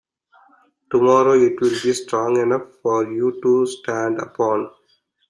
Tomorrow 0.91 1.33
it 1.33 1.61
will 1.61 1.69
be 1.83 1.93
strong 1.93 2.37
enough 2.39 2.67
for 2.81 3.03
you 3.13 3.39
to 3.43 3.67
stand 3.67 4.19
upon. 4.19 4.71